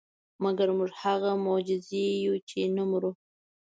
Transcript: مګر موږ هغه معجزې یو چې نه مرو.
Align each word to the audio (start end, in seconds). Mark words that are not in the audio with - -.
مګر 0.43 0.67
موږ 0.77 0.91
هغه 1.01 1.31
معجزې 1.45 2.05
یو 2.25 2.35
چې 2.49 2.59
نه 2.75 2.83
مرو. 2.89 3.11